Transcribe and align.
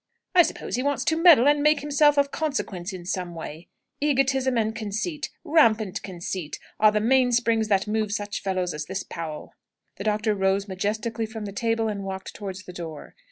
"I 0.33 0.41
suppose 0.41 0.77
he 0.77 0.81
wants 0.81 1.05
to 1.05 1.15
meddle 1.15 1.47
and 1.47 1.61
make 1.61 1.81
himself 1.81 2.17
of 2.17 2.31
consequence 2.31 2.91
in 2.91 3.05
some 3.05 3.35
way. 3.35 3.67
Egotism 3.99 4.57
and 4.57 4.75
conceit 4.75 5.29
rampant 5.43 6.01
conceit 6.01 6.57
are 6.79 6.91
the 6.91 6.99
mainsprings 6.99 7.67
that 7.67 7.85
move 7.87 8.11
such 8.11 8.41
fellows 8.41 8.73
as 8.73 8.85
this 8.85 9.03
Powell." 9.03 9.53
The 9.97 10.03
doctor 10.05 10.33
rose 10.33 10.67
majestically 10.67 11.27
from 11.27 11.45
the 11.45 11.51
table 11.53 11.87
and 11.87 12.03
walked 12.03 12.33
towards 12.33 12.63
the 12.63 12.73
door. 12.73 13.13